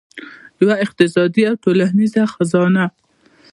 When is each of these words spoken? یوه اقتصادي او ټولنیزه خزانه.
یوه 0.61 0.75
اقتصادي 0.85 1.41
او 1.49 1.55
ټولنیزه 1.63 2.23
خزانه. 2.33 2.85